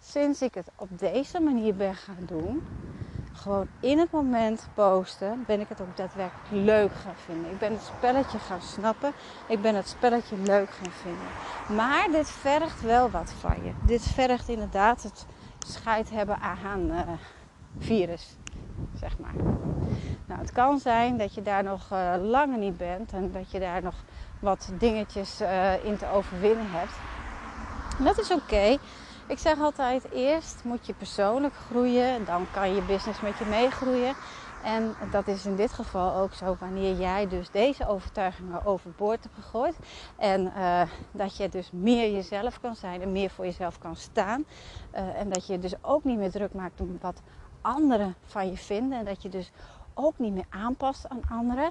sinds 0.00 0.42
ik 0.42 0.54
het 0.54 0.70
op 0.76 0.98
deze 0.98 1.40
manier 1.40 1.74
ben 1.74 1.94
gaan 1.94 2.24
doen, 2.26 2.62
gewoon 3.36 3.66
in 3.80 3.98
het 3.98 4.10
moment 4.10 4.68
posten, 4.74 5.44
ben 5.46 5.60
ik 5.60 5.68
het 5.68 5.80
ook 5.80 5.96
daadwerkelijk 5.96 6.64
leuk 6.64 6.90
gaan 6.92 7.14
vinden. 7.24 7.50
Ik 7.50 7.58
ben 7.58 7.72
het 7.72 7.82
spelletje 7.96 8.38
gaan 8.38 8.62
snappen. 8.62 9.12
Ik 9.46 9.62
ben 9.62 9.74
het 9.74 9.88
spelletje 9.88 10.36
leuk 10.36 10.70
gaan 10.70 10.92
vinden. 10.92 11.26
Maar 11.76 12.08
dit 12.10 12.30
vergt 12.30 12.82
wel 12.82 13.10
wat 13.10 13.32
van 13.40 13.64
je. 13.64 13.72
Dit 13.86 14.02
vergt 14.02 14.48
inderdaad 14.48 15.02
het 15.02 15.26
scheid 15.66 16.10
hebben 16.10 16.38
aan 16.40 16.90
uh, 16.90 17.00
virus, 17.78 18.36
zeg 18.94 19.18
maar. 19.18 19.34
Nou, 20.26 20.40
het 20.40 20.52
kan 20.52 20.78
zijn 20.78 21.18
dat 21.18 21.34
je 21.34 21.42
daar 21.42 21.62
nog 21.62 21.92
uh, 21.92 22.14
langer 22.22 22.58
niet 22.58 22.76
bent 22.76 23.12
en 23.12 23.32
dat 23.32 23.50
je 23.50 23.60
daar 23.60 23.82
nog 23.82 23.94
wat 24.40 24.72
dingetjes 24.78 25.40
uh, 25.40 25.84
in 25.84 25.96
te 25.96 26.06
overwinnen 26.12 26.66
hebt. 26.70 26.92
Dat 27.98 28.18
is 28.18 28.30
oké. 28.30 28.78
Ik 29.28 29.38
zeg 29.38 29.60
altijd, 29.60 30.10
eerst 30.12 30.64
moet 30.64 30.86
je 30.86 30.94
persoonlijk 30.94 31.54
groeien, 31.54 32.24
dan 32.24 32.46
kan 32.52 32.74
je 32.74 32.82
business 32.82 33.20
met 33.20 33.38
je 33.38 33.44
meegroeien. 33.44 34.14
En 34.62 34.94
dat 35.10 35.28
is 35.28 35.46
in 35.46 35.56
dit 35.56 35.72
geval 35.72 36.14
ook 36.14 36.32
zo 36.32 36.56
wanneer 36.60 36.96
jij 36.96 37.28
dus 37.28 37.50
deze 37.50 37.88
overtuigingen 37.88 38.64
overboord 38.64 39.22
hebt 39.22 39.34
gegooid. 39.34 39.76
En 40.16 40.52
uh, 40.56 40.82
dat 41.12 41.36
je 41.36 41.48
dus 41.48 41.70
meer 41.72 42.12
jezelf 42.12 42.60
kan 42.60 42.74
zijn 42.74 43.02
en 43.02 43.12
meer 43.12 43.30
voor 43.30 43.44
jezelf 43.44 43.78
kan 43.78 43.96
staan. 43.96 44.44
Uh, 44.94 45.20
en 45.20 45.28
dat 45.28 45.46
je 45.46 45.58
dus 45.58 45.74
ook 45.80 46.04
niet 46.04 46.18
meer 46.18 46.30
druk 46.30 46.54
maakt 46.54 46.80
om 46.80 46.98
wat 47.00 47.22
anderen 47.60 48.14
van 48.24 48.50
je 48.50 48.56
vinden. 48.56 48.98
En 48.98 49.04
dat 49.04 49.22
je 49.22 49.28
dus 49.28 49.50
ook 49.94 50.18
niet 50.18 50.32
meer 50.32 50.46
aanpast 50.48 51.08
aan 51.08 51.20
anderen. 51.30 51.70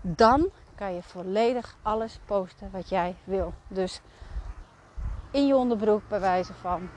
Dan 0.00 0.48
kan 0.74 0.94
je 0.94 1.02
volledig 1.02 1.76
alles 1.82 2.18
posten 2.24 2.70
wat 2.72 2.88
jij 2.88 3.14
wil. 3.24 3.52
Dus 3.68 4.00
in 5.30 5.46
je 5.46 5.56
onderbroek 5.56 6.02
bij 6.08 6.20
wijze 6.20 6.52
van. 6.60 6.88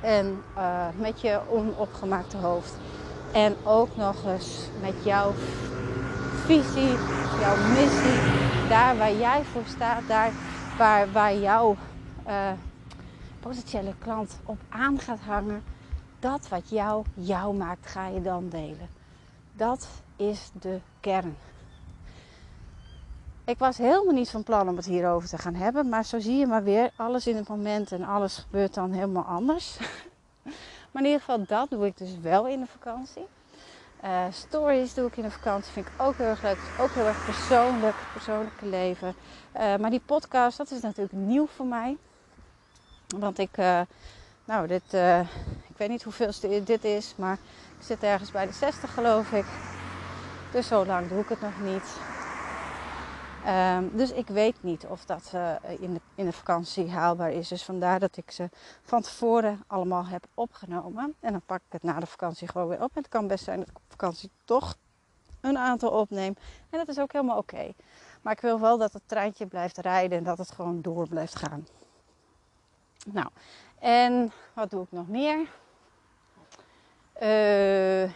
En 0.00 0.42
uh, 0.56 0.86
met 0.96 1.20
je 1.20 1.40
onopgemaakte 1.50 2.36
hoofd. 2.36 2.74
En 3.32 3.56
ook 3.64 3.96
nog 3.96 4.24
eens 4.24 4.68
met 4.80 4.94
jouw 5.04 5.32
visie, 6.44 6.94
jouw 7.40 7.56
missie. 7.56 8.20
Daar 8.68 8.96
waar 8.96 9.14
jij 9.14 9.42
voor 9.44 9.64
staat, 9.64 10.08
daar 10.08 10.32
waar, 10.78 11.12
waar 11.12 11.36
jouw 11.36 11.76
uh, 12.26 12.50
potentiële 13.40 13.94
klant 13.98 14.38
op 14.44 14.58
aan 14.68 14.98
gaat 14.98 15.20
hangen. 15.20 15.62
Dat 16.18 16.48
wat 16.48 16.68
jou 16.68 17.04
jou 17.14 17.54
maakt, 17.54 17.86
ga 17.86 18.06
je 18.06 18.22
dan 18.22 18.48
delen. 18.48 18.88
Dat 19.52 19.88
is 20.16 20.50
de 20.60 20.80
kern. 21.00 21.36
Ik 23.46 23.58
was 23.58 23.76
helemaal 23.76 24.14
niet 24.14 24.30
van 24.30 24.42
plan 24.42 24.68
om 24.68 24.76
het 24.76 24.86
hierover 24.86 25.28
te 25.28 25.38
gaan 25.38 25.54
hebben. 25.54 25.88
Maar 25.88 26.04
zo 26.04 26.18
zie 26.20 26.36
je 26.36 26.46
maar 26.46 26.62
weer. 26.62 26.90
Alles 26.96 27.26
in 27.26 27.36
het 27.36 27.48
moment 27.48 27.92
en 27.92 28.04
alles 28.04 28.36
gebeurt 28.36 28.74
dan 28.74 28.92
helemaal 28.92 29.24
anders. 29.24 29.78
maar 30.90 31.02
in 31.02 31.04
ieder 31.04 31.20
geval 31.20 31.44
dat 31.46 31.70
doe 31.70 31.86
ik 31.86 31.96
dus 31.96 32.18
wel 32.20 32.46
in 32.46 32.60
de 32.60 32.66
vakantie. 32.66 33.26
Uh, 34.04 34.24
stories 34.30 34.94
doe 34.94 35.06
ik 35.06 35.16
in 35.16 35.22
de 35.22 35.30
vakantie. 35.30 35.72
Vind 35.72 35.86
ik 35.86 35.92
ook 35.96 36.16
heel 36.16 36.26
erg 36.26 36.42
leuk. 36.42 36.58
ook 36.80 36.90
heel 36.90 37.06
erg 37.06 37.24
persoonlijk. 37.24 37.94
Persoonlijke 38.12 38.66
leven. 38.66 39.14
Uh, 39.56 39.76
maar 39.76 39.90
die 39.90 40.02
podcast, 40.06 40.56
dat 40.56 40.70
is 40.70 40.80
natuurlijk 40.80 41.12
nieuw 41.12 41.46
voor 41.46 41.66
mij. 41.66 41.96
Want 43.18 43.38
ik... 43.38 43.56
Uh, 43.56 43.80
nou, 44.44 44.66
dit... 44.66 44.92
ik 45.68 45.76
weet 45.76 45.88
niet 45.88 46.02
hoeveel 46.02 46.30
dit 46.64 46.84
is. 46.84 47.14
Maar 47.16 47.38
ik 47.78 47.84
zit 47.84 48.02
ergens 48.02 48.30
bij 48.30 48.46
de 48.46 48.52
60 48.52 48.94
geloof 48.94 49.32
ik. 49.32 49.46
Dus 50.52 50.66
zo 50.66 50.86
lang 50.86 51.08
doe 51.08 51.20
ik 51.20 51.28
het 51.28 51.40
nog 51.40 51.60
niet. 51.60 52.15
Um, 53.46 53.96
dus 53.96 54.12
ik 54.12 54.26
weet 54.26 54.62
niet 54.62 54.86
of 54.86 55.04
dat 55.04 55.32
uh, 55.34 55.54
in, 55.78 55.94
de, 55.94 56.00
in 56.14 56.24
de 56.24 56.32
vakantie 56.32 56.90
haalbaar 56.90 57.30
is. 57.30 57.48
Dus 57.48 57.64
vandaar 57.64 58.00
dat 58.00 58.16
ik 58.16 58.30
ze 58.30 58.50
van 58.82 59.02
tevoren 59.02 59.64
allemaal 59.66 60.06
heb 60.06 60.26
opgenomen. 60.34 61.14
En 61.20 61.32
dan 61.32 61.42
pak 61.46 61.58
ik 61.58 61.72
het 61.72 61.82
na 61.82 62.00
de 62.00 62.06
vakantie 62.06 62.48
gewoon 62.48 62.68
weer 62.68 62.82
op. 62.82 62.90
En 62.94 63.02
het 63.02 63.08
kan 63.08 63.26
best 63.26 63.44
zijn 63.44 63.58
dat 63.58 63.68
ik 63.68 63.76
op 63.76 63.82
vakantie 63.88 64.30
toch 64.44 64.76
een 65.40 65.58
aantal 65.58 65.90
opneem. 65.90 66.34
En 66.70 66.78
dat 66.78 66.88
is 66.88 66.98
ook 66.98 67.12
helemaal 67.12 67.38
oké. 67.38 67.72
Maar 68.22 68.32
ik 68.32 68.40
wil 68.40 68.60
wel 68.60 68.78
dat 68.78 68.92
het 68.92 69.02
treintje 69.06 69.46
blijft 69.46 69.78
rijden 69.78 70.18
en 70.18 70.24
dat 70.24 70.38
het 70.38 70.50
gewoon 70.50 70.82
door 70.82 71.08
blijft 71.08 71.36
gaan. 71.36 71.66
Nou, 73.06 73.28
en 73.78 74.32
wat 74.54 74.70
doe 74.70 74.82
ik 74.82 74.92
nog 74.92 75.08
meer? 75.08 75.38
Uh, 77.22 78.12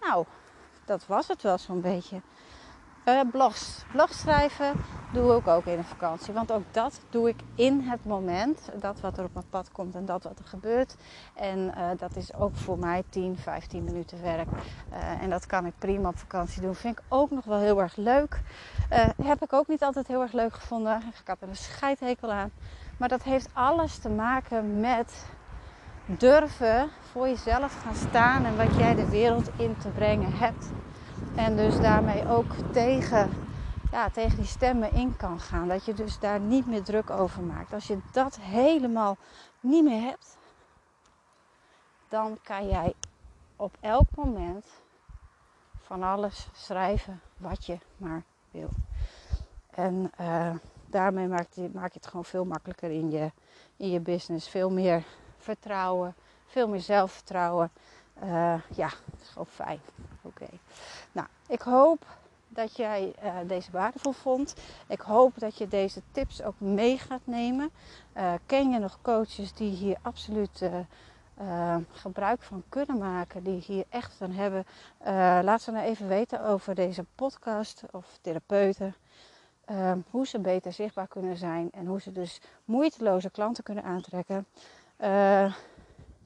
nou, 0.00 0.24
dat 0.84 1.06
was 1.06 1.28
het 1.28 1.42
wel 1.42 1.58
zo'n 1.58 1.80
beetje. 1.80 2.20
Uh, 3.08 3.20
blogs. 3.30 3.84
Blogs 3.92 4.18
schrijven 4.18 4.72
doe 5.12 5.36
ik 5.36 5.46
ook 5.46 5.64
in 5.64 5.76
de 5.76 5.84
vakantie. 5.84 6.32
Want 6.34 6.52
ook 6.52 6.62
dat 6.70 7.00
doe 7.10 7.28
ik 7.28 7.36
in 7.54 7.80
het 7.80 8.04
moment. 8.04 8.70
Dat 8.80 9.00
wat 9.00 9.18
er 9.18 9.24
op 9.24 9.34
mijn 9.34 9.48
pad 9.50 9.72
komt 9.72 9.94
en 9.94 10.04
dat 10.04 10.22
wat 10.22 10.38
er 10.38 10.44
gebeurt. 10.44 10.96
En 11.34 11.58
uh, 11.58 11.88
dat 11.96 12.16
is 12.16 12.34
ook 12.34 12.56
voor 12.56 12.78
mij 12.78 13.02
10, 13.08 13.36
15 13.36 13.84
minuten 13.84 14.22
werk. 14.22 14.48
Uh, 14.92 15.22
en 15.22 15.30
dat 15.30 15.46
kan 15.46 15.66
ik 15.66 15.72
prima 15.78 16.08
op 16.08 16.18
vakantie 16.18 16.62
doen. 16.62 16.74
Vind 16.74 16.98
ik 16.98 17.04
ook 17.08 17.30
nog 17.30 17.44
wel 17.44 17.58
heel 17.58 17.80
erg 17.80 17.96
leuk. 17.96 18.40
heb 19.22 19.42
ik 19.42 19.52
ook 19.52 19.68
niet 19.68 19.82
altijd 19.82 20.06
heel 20.06 20.22
erg 20.22 20.32
leuk 20.32 20.54
gevonden. 20.54 20.96
Ik 20.96 21.28
had 21.28 21.40
er 21.40 21.48
een 21.48 21.56
scheidhekel 21.56 22.32
aan. 22.32 22.50
Maar 22.96 23.08
dat 23.08 23.22
heeft 23.22 23.48
alles 23.52 23.98
te 23.98 24.08
maken 24.08 24.80
met 24.80 25.26
durven 26.06 26.88
voor 27.12 27.28
jezelf 27.28 27.82
gaan 27.82 28.08
staan. 28.08 28.44
En 28.44 28.56
wat 28.56 28.76
jij 28.76 28.94
de 28.94 29.08
wereld 29.08 29.50
in 29.56 29.76
te 29.76 29.88
brengen 29.88 30.32
hebt. 30.32 30.66
En 31.34 31.56
dus 31.56 31.80
daarmee 31.80 32.28
ook 32.28 32.52
tegen, 32.72 33.30
ja, 33.90 34.10
tegen 34.10 34.36
die 34.36 34.46
stemmen 34.46 34.92
in 34.92 35.16
kan 35.16 35.40
gaan. 35.40 35.68
Dat 35.68 35.84
je 35.84 35.94
dus 35.94 36.18
daar 36.18 36.40
niet 36.40 36.66
meer 36.66 36.82
druk 36.82 37.10
over 37.10 37.42
maakt. 37.42 37.72
Als 37.72 37.86
je 37.86 37.98
dat 38.12 38.38
helemaal 38.40 39.16
niet 39.60 39.84
meer 39.84 40.00
hebt, 40.00 40.36
dan 42.08 42.38
kan 42.42 42.68
jij 42.68 42.94
op 43.56 43.76
elk 43.80 44.08
moment 44.14 44.66
van 45.80 46.02
alles 46.02 46.48
schrijven 46.52 47.20
wat 47.36 47.66
je 47.66 47.78
maar 47.96 48.22
wil. 48.50 48.68
En 49.70 50.10
uh, 50.20 50.54
daarmee 50.86 51.28
maak 51.28 51.46
je, 51.54 51.70
maak 51.72 51.92
je 51.92 51.98
het 51.98 52.06
gewoon 52.06 52.24
veel 52.24 52.44
makkelijker 52.44 52.90
in 52.90 53.10
je, 53.10 53.32
in 53.76 53.90
je 53.90 54.00
business. 54.00 54.48
Veel 54.48 54.70
meer 54.70 55.04
vertrouwen, 55.38 56.14
veel 56.46 56.68
meer 56.68 56.80
zelfvertrouwen. 56.80 57.70
Uh, 58.22 58.54
ja, 58.74 58.88
dat 59.04 59.20
is 59.20 59.28
gewoon 59.28 59.46
fijn. 59.46 59.80
Oké. 60.22 60.46
Nou, 61.12 61.26
ik 61.48 61.60
hoop 61.60 62.06
dat 62.48 62.76
jij 62.76 63.14
uh, 63.24 63.34
deze 63.46 63.70
waardevol 63.70 64.12
vond. 64.12 64.54
Ik 64.86 65.00
hoop 65.00 65.38
dat 65.38 65.58
je 65.58 65.68
deze 65.68 66.02
tips 66.12 66.42
ook 66.42 66.60
mee 66.60 66.98
gaat 66.98 67.20
nemen. 67.24 67.70
Uh, 68.16 68.32
ken 68.46 68.70
je 68.70 68.78
nog 68.78 68.98
coaches 69.02 69.52
die 69.52 69.70
hier 69.70 69.96
absoluut 70.02 70.70
gebruik 71.92 72.42
van 72.42 72.62
kunnen 72.68 72.98
maken, 72.98 73.42
die 73.42 73.60
hier 73.66 73.84
echt 73.88 74.14
van 74.14 74.30
hebben? 74.30 74.66
laat 75.44 75.62
ze 75.62 75.70
nou 75.70 75.86
even 75.86 76.08
weten 76.08 76.44
over 76.44 76.74
deze 76.74 77.04
podcast 77.14 77.82
of 77.90 78.18
therapeuten. 78.20 78.94
hoe 80.10 80.26
ze 80.26 80.38
beter 80.38 80.72
zichtbaar 80.72 81.08
kunnen 81.08 81.36
zijn 81.36 81.70
en 81.72 81.86
hoe 81.86 82.00
ze 82.00 82.12
dus 82.12 82.40
moeiteloze 82.64 83.30
klanten 83.30 83.64
kunnen 83.64 83.84
aantrekken. 83.84 84.46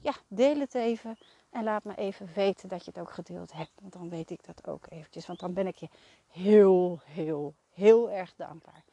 ja, 0.01 0.13
deel 0.27 0.59
het 0.59 0.75
even. 0.75 1.17
En 1.51 1.63
laat 1.63 1.83
me 1.83 1.95
even 1.95 2.29
weten 2.33 2.69
dat 2.69 2.85
je 2.85 2.91
het 2.91 2.99
ook 2.99 3.11
gedeeld 3.11 3.53
hebt. 3.53 3.71
Want 3.81 3.93
dan 3.93 4.09
weet 4.09 4.29
ik 4.29 4.45
dat 4.45 4.67
ook 4.67 4.85
eventjes. 4.89 5.27
Want 5.27 5.39
dan 5.39 5.53
ben 5.53 5.67
ik 5.67 5.75
je 5.75 5.87
heel, 6.27 6.99
heel, 7.05 7.53
heel 7.73 8.11
erg 8.11 8.33
dankbaar. 8.35 8.83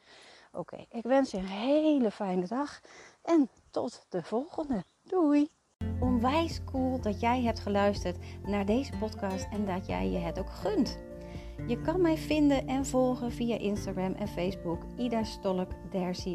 Oké, 0.51 0.85
ik 0.89 1.03
wens 1.03 1.31
je 1.31 1.37
een 1.37 1.45
hele 1.45 2.11
fijne 2.11 2.47
dag. 2.47 2.79
En 3.21 3.49
tot 3.71 4.05
de 4.09 4.23
volgende. 4.23 4.83
Doei! 5.03 5.49
Onwijs 5.99 6.63
cool 6.63 7.01
dat 7.01 7.19
jij 7.19 7.41
hebt 7.41 7.59
geluisterd 7.59 8.17
naar 8.43 8.65
deze 8.65 8.97
podcast 8.97 9.47
en 9.51 9.65
dat 9.65 9.87
jij 9.87 10.09
je 10.09 10.17
het 10.17 10.39
ook 10.39 10.49
gunt. 10.49 11.08
Je 11.67 11.81
kan 11.81 12.01
mij 12.01 12.17
vinden 12.17 12.67
en 12.67 12.85
volgen 12.85 13.31
via 13.31 13.57
Instagram 13.57 14.13
en 14.13 14.27
Facebook 14.27 14.81
Ida 14.97 15.23
Stolk 15.23 15.71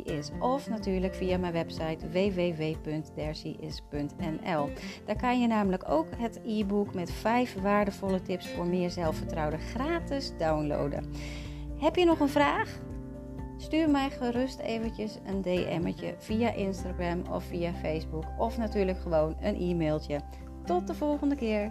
is. 0.04 0.30
Of 0.40 0.68
natuurlijk 0.68 1.14
via 1.14 1.38
mijn 1.38 1.52
website 1.52 2.08
www.dercyis.nl. 2.08 4.68
Daar 5.04 5.16
kan 5.16 5.40
je 5.40 5.46
namelijk 5.46 5.88
ook 5.88 6.06
het 6.16 6.40
e-book 6.44 6.94
met 6.94 7.12
5 7.12 7.62
waardevolle 7.62 8.22
tips 8.22 8.48
voor 8.48 8.66
meer 8.66 8.90
zelfvertrouwen 8.90 9.58
gratis 9.58 10.32
downloaden. 10.38 11.12
Heb 11.78 11.96
je 11.96 12.04
nog 12.04 12.20
een 12.20 12.28
vraag? 12.28 12.80
Stuur 13.56 13.90
mij 13.90 14.10
gerust 14.10 14.58
eventjes 14.58 15.18
een 15.24 15.42
DM'tje 15.42 16.14
via 16.18 16.52
Instagram 16.52 17.22
of 17.30 17.44
via 17.44 17.72
Facebook 17.72 18.24
of 18.38 18.58
natuurlijk 18.58 18.98
gewoon 18.98 19.36
een 19.40 19.60
e-mailtje. 19.60 20.20
Tot 20.64 20.86
de 20.86 20.94
volgende 20.94 21.34
keer. 21.34 21.70